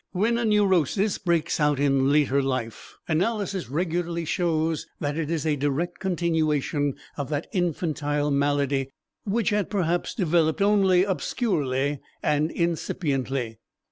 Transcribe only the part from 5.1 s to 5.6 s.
it is a